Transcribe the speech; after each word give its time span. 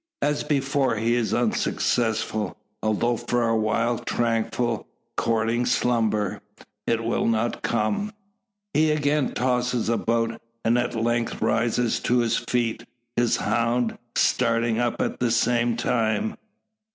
As 0.23 0.43
before, 0.43 0.95
he 0.95 1.13
is 1.13 1.31
unsuccessful. 1.31 2.57
Although 2.81 3.17
for 3.17 3.47
a 3.47 3.55
while 3.55 3.99
tranquil 3.99 4.75
and 4.77 4.85
courting 5.15 5.67
slumber, 5.67 6.41
it 6.87 7.03
will 7.03 7.27
not 7.27 7.61
come. 7.61 8.11
He 8.73 8.89
again 8.89 9.33
tosses 9.33 9.89
about; 9.89 10.41
and 10.65 10.79
at 10.79 10.95
length 10.95 11.39
rises 11.39 11.99
to 11.99 12.17
his 12.17 12.37
feet, 12.37 12.83
his 13.15 13.37
hound 13.37 13.99
starting 14.15 14.79
up 14.79 14.99
at 15.03 15.19
the 15.19 15.29
same 15.29 15.77
time. 15.77 16.35